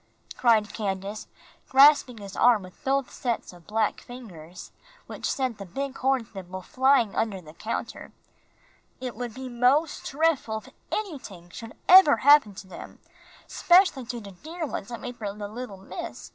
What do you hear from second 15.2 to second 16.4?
de little miss.